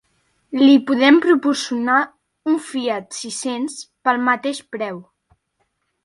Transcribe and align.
Li 0.59 0.75
podem 0.85 1.17
proporcionar 1.25 1.97
un 2.51 2.57
Fiat 2.69 3.13
sis-cents 3.17 3.75
pel 4.09 4.23
mateix 4.31 4.63
preu. 4.77 4.99